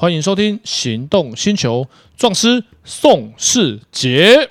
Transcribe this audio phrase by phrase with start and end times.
[0.00, 1.84] 欢迎收听《行动星球》
[2.16, 4.48] 壮师宋世杰。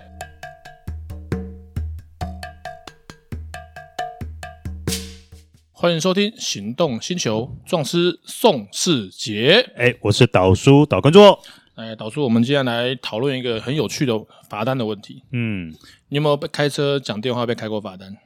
[5.71, 9.71] 欢迎收听《行动星球》壮师宋世杰。
[9.77, 11.39] 哎，我是导叔导观众。
[11.75, 14.13] 哎，导叔，我们今天来讨论一个很有趣的
[14.49, 15.23] 罚单的问题。
[15.31, 15.73] 嗯，
[16.09, 18.17] 你有没有被开车讲电话被开过罚单？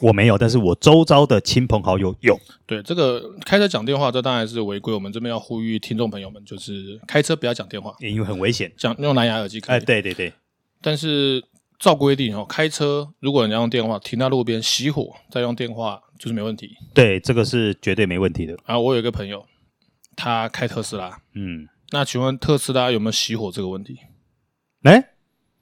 [0.00, 2.38] 我没有，但是我周遭的亲朋好友有。
[2.66, 4.92] 对，这个开车讲电话，这当然是违规。
[4.92, 8.72] 我们这边要呼吁听众朋友们，就是开车不要讲电话，因为很危险。
[8.76, 9.76] 讲用蓝牙耳机可以。
[9.76, 10.32] 哎，对对对。
[10.82, 11.42] 但是
[11.78, 16.76] 照规定哦，开车如果你要用电话停在路边熄火再用电话，就是没问题。
[16.92, 18.56] 对，这个是绝对没问题的。
[18.64, 19.46] 啊我有一个朋友，
[20.16, 21.20] 他开特斯拉。
[21.34, 23.98] 嗯，那请问特斯拉有没有熄火这个问题？
[24.82, 25.12] 哎，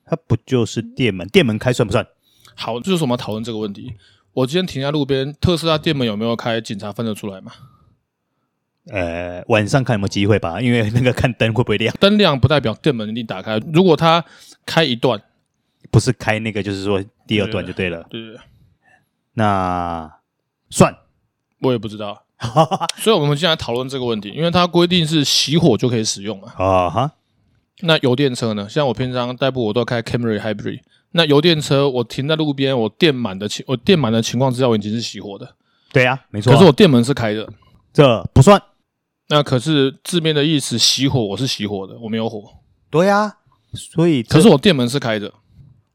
[0.07, 1.29] 它不就是电门？
[1.29, 2.07] 电门开算不算？
[2.55, 3.95] 好，就是我们讨论这个问题。
[4.35, 6.61] 我今天停在路边，特斯拉店门有没有开？
[6.61, 7.53] 警察分得出来吗？
[8.91, 11.95] 呃，晚上看有没有机会吧， 因为那个看灯会不会亮。
[12.01, 13.61] 灯亮不代表店门一定打开。
[13.73, 14.25] 如果它
[14.65, 15.23] 开一段，
[15.91, 18.05] 不是开那个，就是说第二段就对了。
[18.11, 18.41] 对对对。
[19.35, 20.11] 那
[20.71, 20.97] 算，
[21.61, 22.25] 我也不知道。
[22.99, 26.53] 所以我们现在讨论这个问题，因为它规定是熄火就可以使用嘛。
[26.57, 27.13] 啊哈。
[27.83, 28.69] 那油电车呢？
[28.69, 30.81] 像我平常代步，我都开 Camry Hybrid。
[31.13, 35.55] 那油电车，我停在路边，我电满的情，我电满的情况之下，我已经是熄火的。
[35.93, 36.55] 对呀、啊，没错、啊。
[36.55, 37.47] 可是我电门是开的，
[37.93, 38.61] 这不算。
[39.29, 42.43] 那可是字面的意思，熄火我是熄火的，我没有火。
[42.91, 43.35] 对呀、啊，
[43.75, 45.33] 所以可是我电门是开的。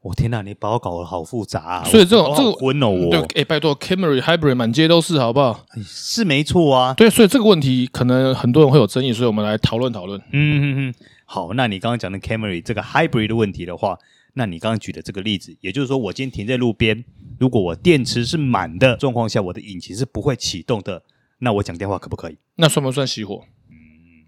[0.00, 1.84] 我天哪，你把我搞得好复杂啊！
[1.84, 5.66] 所以这种这个昏哦，我对，哎、欸，拜托，Camry Hybrid 满街都是，好不好？
[5.84, 6.94] 是没错啊。
[6.94, 10.18] 对，所以这个问题可能很多人会有争议，所以我们来讨论讨论。
[10.30, 10.94] 嗯嗯嗯，
[11.30, 13.98] 好，那你刚刚讲的 Camry 这个 Hybrid 的问题的话。
[14.34, 17.04] 那你刚刚举的这个例子，也就是说，我今天停在路边，
[17.40, 21.02] 如果我电池是满的状况下，我的引擎是不会启动的，
[21.40, 22.38] 那我讲电话可不可以？
[22.54, 23.44] 那算不算熄火？
[23.68, 23.74] 嗯，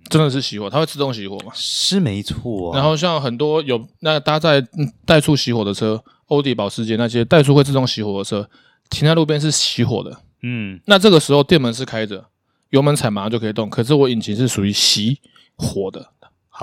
[0.08, 1.52] 真的是熄火，它会自动熄火吗？
[1.54, 2.76] 是没错啊。
[2.76, 4.60] 然后像很多有那搭载
[5.06, 8.50] 怠速熄火的车，欧迪、保时捷那些怠速会自动熄火的车，
[8.88, 10.22] 停在路边是熄火的。
[10.42, 12.26] 嗯，那这个时候电门是开着，
[12.70, 15.16] 油门踩马上就可以动，可是我引擎是属于熄
[15.54, 16.10] 火的，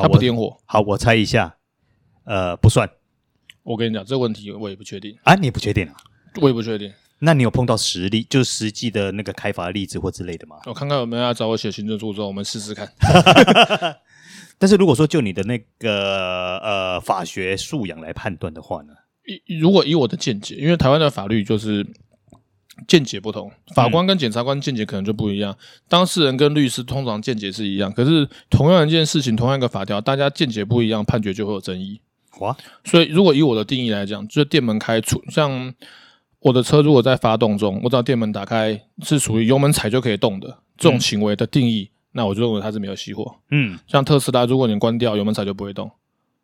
[0.03, 0.57] 它不点火。
[0.65, 1.57] 好，我猜一下，
[2.25, 2.89] 呃，不算。
[3.63, 5.95] 我跟你讲，这个问题我也不确定啊，你也不确定啊？
[6.41, 6.91] 我也不确定。
[7.19, 10.57] 那你有碰到实例，就实际的那个开发例子或之类的吗？
[10.65, 12.87] 我看看有没有要找我写行政诉状，我们试试看。
[14.59, 18.93] 但是如果说就你的那个呃法学素养来判断的话呢？
[19.47, 21.85] 以如果以我的见解，因为台湾的法律就是
[22.87, 25.57] 见解不同，法官跟检察官见解可能就不一样，嗯、
[25.87, 31.99] 当事人跟律师通常见解是一样，可是同样一件事情，同样一个法条，大家见解不一样，判决就会有争议。
[32.39, 35.73] 哇，所以如果以我的定义来讲，就是电门开出，像
[36.39, 43.35] 我的车如果在发动中，我只要电门打开是属于油门踩就可以动的这种行为的定义，嗯、那我就认为它是没有熄火。
[43.49, 45.89] 嗯，像特斯拉，如果你关掉油门踩就不会动。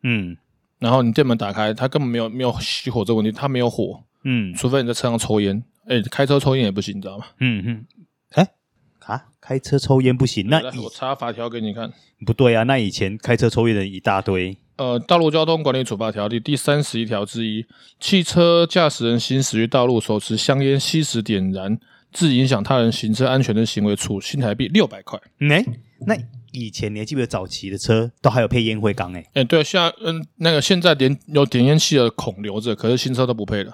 [0.02, 0.36] 嗯，
[0.80, 4.02] 然后你电门打开，它根本没有没有熄火这个问题，它没有火。
[4.24, 7.26] 嗯，除非你在车上抽烟，哎、欸，开车抽烟也不行，你知道吗？
[7.40, 7.86] 嗯嗯，
[8.30, 10.46] 哎、欸，啊，开车抽烟不行？
[10.48, 11.92] 那我查法条给你看。
[12.24, 14.56] 不对啊，那以前开车抽烟的人一大堆。
[14.76, 17.64] 呃，《道路交通管理处罚条例》第三十一条之一，
[18.00, 21.78] 汽车驾驶人行驶于道路，手持香烟吸食点燃，
[22.10, 25.20] 致影响他人行车安全的行为，处新台币六百块。
[25.38, 25.66] 哎、欸，
[26.06, 26.16] 那
[26.50, 29.12] 以前你还记不记得早期的车都还有配烟灰缸？
[29.12, 33.72] 哎，哎，对，现在嗯，那个现在连有点烟器的孔留着，可是新车都不配了。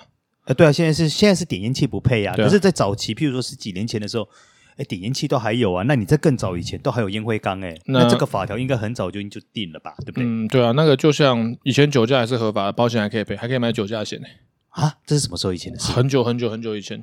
[0.50, 4.28] 呃，对啊，现在是现在是点烟器不配呀、啊，啊、可是，在早期，譬如说十几年前的时候。
[4.76, 10.24] 哎，点烟器都还有啊，那你在更早以前都还有烟灰缸哎，那，那这个法条应该很早就就定了吧，对不对？
[10.24, 14.26] 嗯，对啊，那个就像以前酒驾还是合法的，保险还可以赔，还可以买酒驾险呢。
[14.70, 15.92] 啊，这是什么时候以前的事？
[15.92, 17.02] 很久很久很久以前。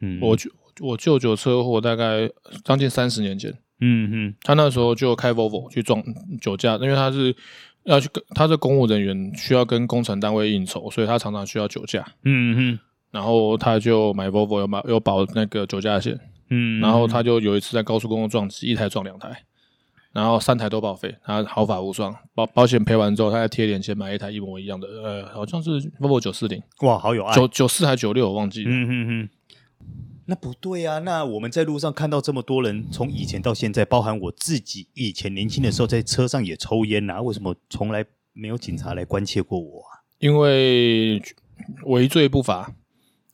[0.00, 2.30] 嗯，我舅我舅舅车祸大概
[2.64, 3.52] 将近三十年前。
[3.80, 6.02] 嗯哼，他那时候就开 Volvo 去撞
[6.40, 7.36] 酒驾，因为他是
[7.84, 12.06] 要去跟他是公务人员，需要跟工程单位应酬，所以他常常需要酒驾。
[12.24, 12.78] 嗯哼，
[13.10, 16.18] 然后他就买 Volvo 有买有保那个酒驾险。
[16.50, 19.44] 嗯，然后他就有一次在高速公路撞击，一台撞两台，
[20.12, 29.28] 然后三台都报废，他毫发无伤，保保险赔完之后，他再贴点钱买一台一模一样的，呃，好像是 Volvo 九四零，哇，好有爱，九九四还九六我忘记了，嗯嗯嗯，
[30.24, 38.02] 那不对啊，那我们在路上看到这么多人，从以前到现在，包含我自己以前年轻的时候在车上也抽烟呐、啊，为什么从来
[38.32, 40.00] 没有警察来关切过我啊？
[40.18, 41.22] 因为
[41.84, 42.72] 违罪不罚。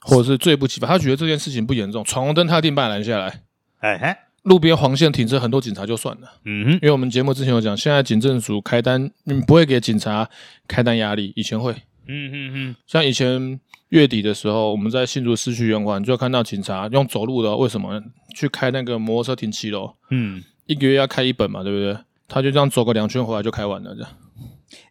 [0.05, 3.41] 或者是最不起罚，他觉得这件事情不严重，闯红灯他一定把拦下来。
[3.79, 6.29] 哎嘿，路边黄线停车很多警察就算了。
[6.45, 10.29] 嗯哼，因为我们节目之前有讲，现在警政署开单，嗯不会给警察
[10.69, 11.75] 开单压力，以前会。
[12.07, 13.59] 嗯哼哼，像以前
[13.89, 18.03] 月底的时候，我们在新竹市区圆环就看到警察用走路的，为什么
[18.35, 19.95] 去开那个摩托车停七楼？
[20.11, 21.99] 嗯，一个月要开一本嘛，对不对？
[22.29, 24.11] 他就这样走个两圈回来就开完了，这样。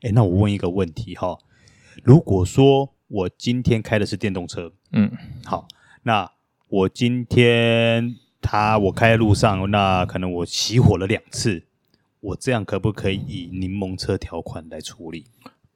[0.02, 1.38] 哎，那我问一个问题哈，
[2.04, 5.12] 如果说我今天开的是电动车，嗯，
[5.46, 5.68] 好，
[6.02, 6.32] 那
[6.68, 11.64] 我今天他我开在路上，那可能我熄火了两次，
[12.22, 15.26] 我这样可不可以以柠檬车条款来处理？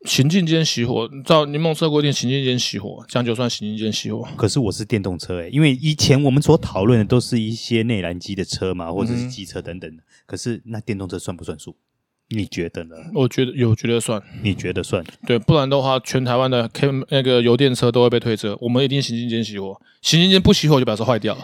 [0.01, 4.28] 行进间熄火，照柠檬车规定，行进间熄火，这样就算行进间熄火。
[4.36, 10.01] 可是我是电动车诶，因为以前我们所讨论的都是一些内燃机的车嘛，或者是机车等等的。
[10.01, 11.75] 嗯、可是那电动车算不算数？
[12.29, 12.95] 你觉得呢？
[13.13, 14.21] 我觉得有，觉得算。
[14.41, 15.03] 你觉得算？
[15.25, 18.57] 对，不然的话，全台湾的 K 那个油电车都会被推车。
[18.59, 21.41] 我们一定行进间熄火，行进间不熄火就表示坏掉了。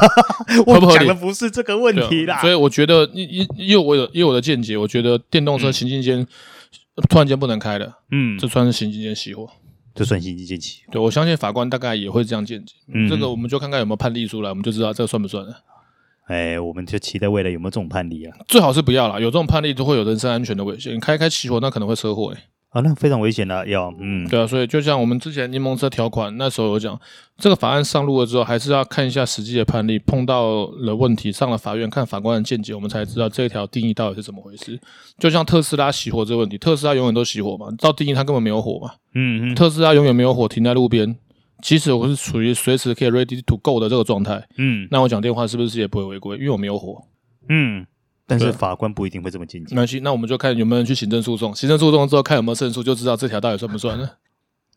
[0.66, 2.40] 我讲的不是这个问题啦。
[2.40, 6.20] 所以我觉得，因因因为我有因为我的见解，我觉得电动车行进间。
[6.20, 6.26] 嗯
[7.10, 9.50] 突然间不能开了，嗯，这算是行进间熄火，
[9.96, 10.76] 这算行进间熄。
[10.92, 12.72] 对，我相信法官大概也会这样见解。
[12.86, 15.52] 嗯，这个我们就看看有没有判例出来，我们就知道这个算不算了。
[16.26, 18.36] 哎，我们就期待未来有没有这种判例啊？
[18.48, 20.94] 最好是不要啦，有这种判例就会有人身安全的危险。
[20.94, 22.40] 你开开起火，那可能会车祸诶、欸
[22.70, 26.98] 啊，那非常危险的，要嗯，对啊，所以就像我们之前柠檬车条款那时候有讲，
[27.38, 34.80] 这个法案上路了之后，还是要看一下实际的判例，碰到了问题上了法院，看法官的见解，我们才知道这条定义到底是怎么回事。
[35.18, 41.16] 就像特斯拉熄火这个问题，特斯拉永远都熄火嘛，照定义它根本没有火嘛，嗯嗯，特斯拉永远没有火，停在路边，
[41.64, 46.36] 其实我是处于随时可以 ready to go 的这个状态，嗯，那我讲电话是不是也不会违规？
[46.36, 47.02] 因为我没有火，
[47.48, 47.86] 嗯。
[48.26, 49.74] 但是法官不一定会这么见解。
[49.74, 51.54] 没关系，那我们就看有没有人去行政诉讼。
[51.54, 54.16] 行政诉讼之后，看有没有胜诉，就知道这条到底算不算了。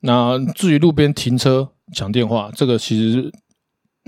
[0.01, 3.31] 那至于路边停车讲电话，这个其实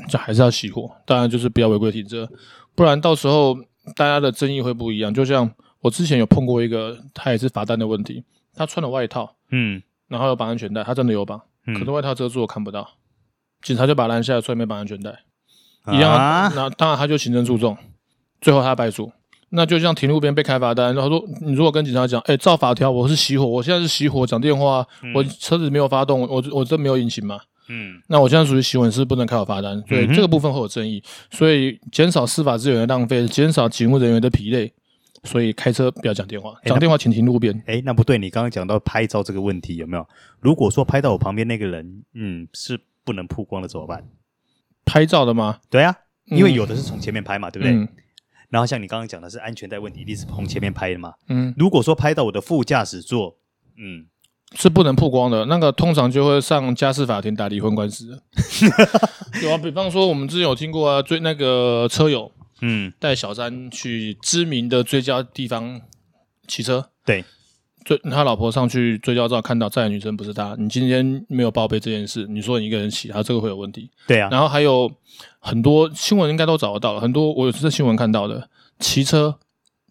[0.10, 0.92] 就还是要熄火。
[1.06, 2.30] 当然就是不要违规停车，
[2.76, 3.58] 不然到时候
[3.96, 5.14] 大家的争议会不一样。
[5.14, 5.50] 就像
[5.80, 8.24] 我之前有碰过一个，他也是罚单的问题。
[8.54, 11.42] 他穿了外套，嗯，然后有绑安全带，他真的有绑，嗯、
[11.78, 12.88] 可是外套遮住我看不到，
[13.62, 15.12] 警察就把拦下来，说没绑安全带，
[15.92, 16.12] 一样。
[16.12, 17.78] 啊、那当然他就行政诉讼，
[18.42, 19.12] 最后他败诉。
[19.52, 31.02] 那就像停路边被开罚单，然后说你如果跟警察讲，哎、欸，照法条我是熄火，我现在是熄火讲电话，嗯、我车子没有发动，我我这没有引擎嘛，嗯，那我现在属于熄火，是不能开我罚单，所以这个部分会有争议，
[31.32, 34.72] 所以减少司法资源的浪费，减少警务人员的疲累，
[35.24, 37.56] 所以开车不要讲电话，讲电话请停路边。
[37.66, 40.08] 哎、欸，那不对，你刚刚讲到拍照这个问题有没有？
[40.40, 44.04] 如果说拍到我旁边那个人，嗯，是不能曝光的怎么办？
[44.86, 45.60] 拍照的吗？
[45.70, 45.96] 对啊，
[46.26, 47.76] 因为有的是从前面拍嘛，对不对？
[47.76, 47.88] 嗯
[48.50, 51.14] 然后像你刚刚讲的是安全带问题，一定是从前面拍的嘛？
[51.28, 53.38] 嗯，如果说拍到我的副驾驶座，
[53.78, 54.08] 嗯，
[54.56, 58.24] 是不能曝光的，那个通常就会上家事法庭打离婚官司的。
[59.44, 65.82] 有啊，比方说我们之前有听过啊，追那个车友，嗯，带小三去知名的追焦地方
[66.48, 67.24] 骑车，对，
[67.84, 73.90] 追他老婆上去追焦照看到载的女生不是他，你今天没有报备这件事，你说你一个人骑，他这个会有问题。
[74.08, 74.92] 对啊，然后还有。
[75.42, 79.40] 很多新闻应该都找得到了，很多我有在新闻看到的，骑车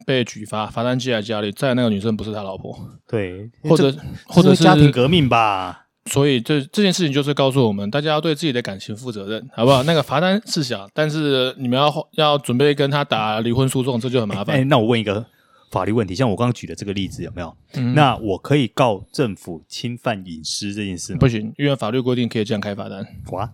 [0.07, 3.95] 被举发，罚单寄来家里，载那个女生不是他老婆，对，或者
[4.27, 5.88] 或者是家庭革命吧。
[6.09, 9.83] 所以这这件事情就是告诉我们，大家要对自己的感情负责任，好不好？
[9.85, 14.57] 那个罚单是小，但是你们要要准备跟他打离婚诉讼，这就很麻烦。
[14.57, 15.25] 哎，那我问一个
[15.71, 17.57] 法律问题，像我刚刚举的这个例子有没有？
[17.75, 21.19] 嗯、那我可以告政府侵犯隐私这件事吗？
[21.21, 23.07] 不行，因为法律规定可以这样开罚单。
[23.33, 23.53] 哇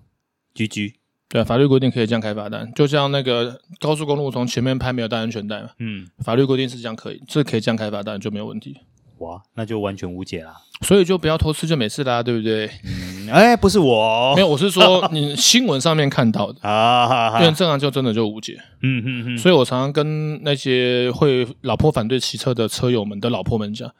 [0.54, 0.94] 居居。
[1.26, 5.70] 对，法律规定可以这样开罚单，就像那个高速公路从前面拍没有戴安全带嘛。
[5.80, 8.76] 嗯，法律规定是这样可以，是可以这样开罚单就没有问题。
[9.24, 10.54] 哇，那就完全无解啦。
[10.82, 12.70] 所以就不要偷吃就没事啦，对不对？
[12.84, 18.58] 嗯，哎、欸，不是我，没有，我是说 你新闻上面看到的啊，因为这样就真的就无解。
[18.82, 19.38] 嗯嗯嗯。
[19.38, 23.90] 所以我常常跟那些会老婆反对骑车的车友们的老婆们讲，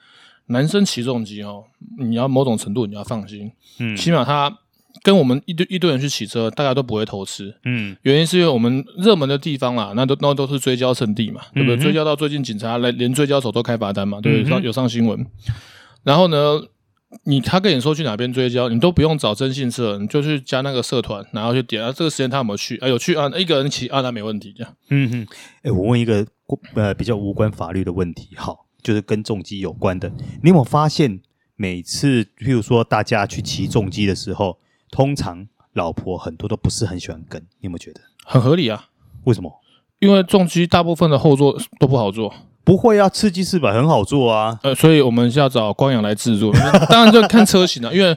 [0.47, 1.65] 男生骑重机哦，
[1.99, 4.59] 你要某种程度你要放心，嗯，起码他。
[5.03, 7.55] 跟我们一堆一堆人去骑车，大家都不会偷吃。
[7.65, 11.77] 嗯，原因是因为我们热门的地方啦，那都那都是追焦圣地嘛，对不对？
[11.77, 14.49] 嗯、追焦到最近警察来连追焦手都开罚单嘛，对不对？
[14.49, 15.27] 上、嗯、有上新闻。
[16.05, 16.61] 然后呢，
[17.25, 22.77] 你他跟你说去哪边追焦，你都不用找征信社，你就去加那个社团，然后去点啊，这个时间他有没有去？
[22.79, 24.75] 啊，有去啊，一个人骑啊，那没问题这样。
[24.91, 26.27] 嗯哼，哎、欸，我问一个
[26.75, 30.09] 呃比较无关法律的问题，好，就是跟重机有关的。
[30.43, 31.21] 你有没有发现，
[31.57, 34.59] 每次譬如说大家去骑重机的时候？
[34.95, 38.85] 通常老婆很多都不是很喜欢跟，你有没有觉得很合理啊？
[39.25, 39.53] 为什么？
[39.99, 42.33] 因为重机大部分的后座都不好坐。
[42.63, 44.57] 不会啊，刺激四百很好做啊。
[44.63, 46.53] 呃，所以我们是要找光阳来制作。
[46.89, 48.17] 当然就看车型了，因为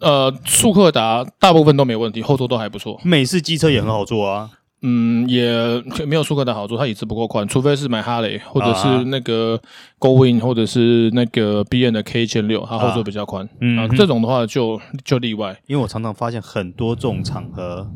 [0.00, 2.98] 呃，速克达大部分都没问题，后座都还不错。
[3.04, 4.50] 美式机车也很好做啊。
[4.86, 9.58] 嗯，也没有舒克的好处，它椅子不够宽，除非是买哈雷或者是那个
[9.98, 13.48] Gowind 或者是那个 B N 的 K 一千六，它后座比较宽。
[13.62, 17.90] 嗯，这种的话就就例外，因为我常常发现很多这种场合，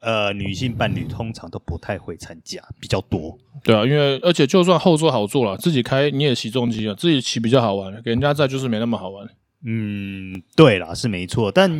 [0.00, 3.38] 呃，女性伴侣通常都不太会参加，比较多。
[3.62, 9.26] 对啊，因为而且就算后座好坐了，自己开你也骑重机啊，自己骑比较好玩，给人家在就是没那么好玩。
[9.66, 11.70] 嗯，对啦，是没错，但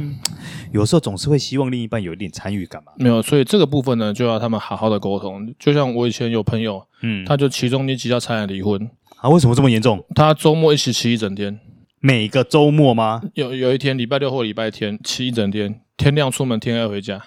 [0.73, 2.93] 有时候总是会希望另一半有一点参与感嘛。
[2.97, 5.55] 没有，所以这个部分呢，就要他们好好的沟通。
[5.59, 8.91] 就像我以前有朋友，嗯，他就骑重机骑到差点离婚。
[9.19, 10.05] 啊，为什么这么严重？
[10.15, 11.61] 他周末一起骑一整天，
[12.01, 13.23] 每个周末吗？
[13.35, 17.23] 有有一天礼拜六或礼拜天骑一整天，天亮出门，天黑回家。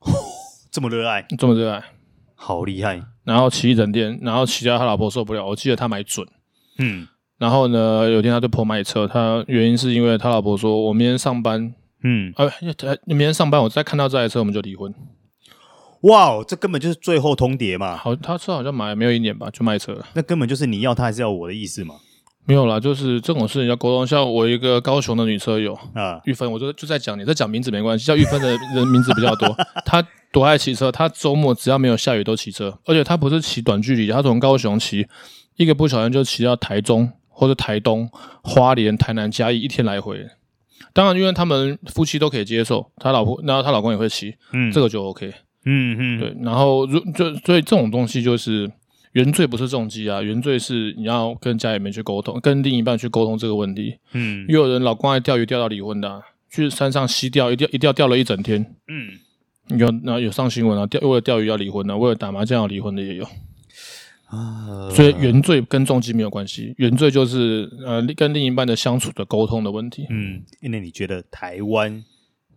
[0.70, 1.82] 这么热爱，这么热爱，
[2.34, 3.00] 好厉害！
[3.22, 5.46] 然后骑一整天，然后骑到他老婆受不了。
[5.46, 6.26] 我记得他买准，
[6.78, 7.06] 嗯，
[7.38, 12.46] 然后呢，有一天他就破卖车，他原因是因为他老婆说：“我明天上班，嗯，哎，
[13.06, 14.94] 你明天上班，我再看到这台车，我们就离婚。”
[16.02, 17.96] 哇，这根本就是最后通牒嘛！
[17.96, 20.06] 好，他车好像买没有一年吧，就卖车了。
[20.12, 21.94] 那根本就是你要他还是要我的意思嘛？
[22.46, 24.06] 没有啦，就是这种事情要沟通。
[24.06, 29.48] 像我一个高雄的女车友啊，玉芬，我就就在讲你，在讲名字没关系，叫玉芬的人名字比较多。
[29.86, 35.06] 她多爱骑车，她周末只要没有下雨都骑车，而且她不是骑短距离，她从高雄骑，
[35.56, 38.08] 一个不小心就骑到台中或者台东、
[38.42, 40.26] 花莲、台南、嘉义，一天来回。
[40.92, 45.32] 当然，因为他们夫妻都可以接受，他老婆，然后她老公也会骑，嗯，这个就 OK，
[45.64, 46.36] 嗯嗯，对。
[46.42, 48.70] 然后如就所以这种东西就是。
[49.14, 53.96] 原罪不是重击啊，原罪是你要跟家里面去沟通，跟另一半去沟通这个问题。
[54.12, 58.74] 嗯，又有人老公爱钓鱼钓到离婚的，啊，去山上溪钓一钓一钓钓了一整天。
[58.88, 63.24] 嗯，有那有上新闻啊，钓为了钓鱼要离婚的，啊，为了打麻将要离婚的也有。
[64.34, 70.06] 啊，所以原罪跟重机没有关系，原罪就是呃跟另一半的相处的沟通的问题。
[70.10, 72.04] 嗯，因为你觉得台湾。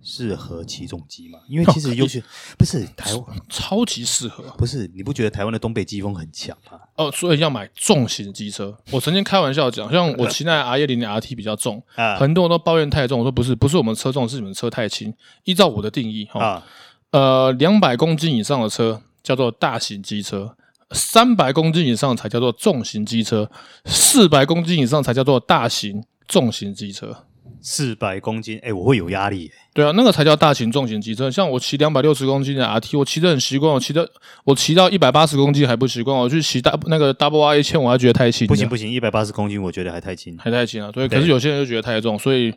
[0.09, 1.39] 适合起重机吗？
[1.49, 2.23] 因为 其实尤其
[2.57, 4.43] 不是台湾超级适合。
[4.57, 6.79] 不是你不觉得台湾的东北季风很强吗？
[6.95, 8.77] 哦，所以要买重型机车。
[8.91, 11.83] 我曾经开玩笑讲，像我骑那 R 一零的 RT 比较重，
[12.17, 13.19] 很多人都抱怨太重。
[13.19, 15.13] 我说不是，不是我们车重，是你们车太轻。
[15.43, 16.63] 依照我的定义，哈，
[17.11, 20.55] 呃，两百公斤以上的车叫做大型机车，
[20.91, 23.49] 三百公斤以上才叫做重型机车，
[23.85, 27.23] 四百公斤以上才叫做大型重型机车。
[27.59, 29.51] 四百公斤，哎、欸，我会有压力、欸。
[29.73, 31.29] 对啊，那个才叫大型重型机车。
[31.29, 33.73] 像我骑两百六十公斤的 RT，我骑得很习惯。
[33.73, 34.07] 我骑的，
[34.43, 36.15] 我骑到一百八十公斤还不习惯。
[36.15, 38.45] 我去骑大那个 Double R 一千，我还觉得太轻。
[38.47, 40.91] 不行不行，一百八十公斤我觉得还太轻，还太轻了。
[40.91, 42.17] 对，可是有些人就觉得太重。
[42.17, 42.53] 所以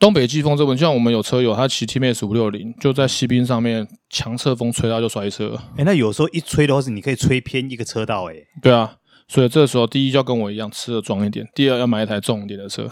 [0.00, 5.56] 东北季风这种，像我们有车友，他骑 T Max 五六零，就在西滨上面强侧风吹到就摔车。
[5.72, 8.34] 哎、欸，那有时候一吹的话，是你可以吹偏一个车道、欸。
[8.34, 8.96] 哎，对啊。
[9.28, 12.88] 所以这个时候，第一就要跟我一样吃的壮一点，第二要买一台重一点的车。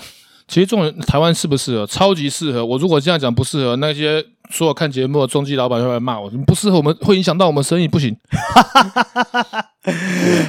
[0.46, 1.86] 其实这种台湾适不适合？
[1.86, 2.64] 超级适合。
[2.64, 6.30] 我如果这样讲不适合，那些所有看节目的中介老板会来骂我。
[6.46, 8.16] 不适合我们，会影响到我们生意，不行。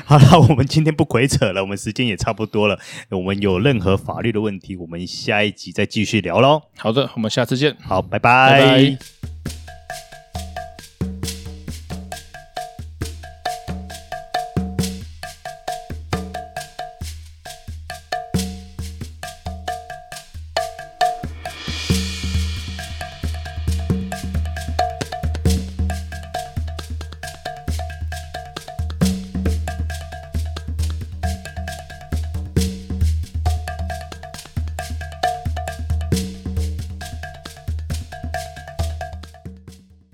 [0.06, 2.78] 好了，我们今天不鬼扯了，我们时间也差不多了。
[3.10, 6.62] 我们有任何法律的问题，我们下一集再继续聊喽。
[6.78, 7.76] 好的，我们下次见。
[7.82, 8.52] 好，拜拜。
[8.52, 9.15] 拜拜。